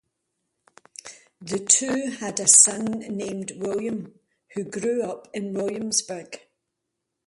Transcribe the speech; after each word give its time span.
The 1.41 1.59
two 1.59 2.09
had 2.19 2.39
a 2.39 2.47
son 2.47 3.01
named 3.15 3.51
William 3.57 4.19
who 4.55 4.63
grew 4.63 5.03
up 5.03 5.27
in 5.31 5.53
Williamsburg. 5.53 6.39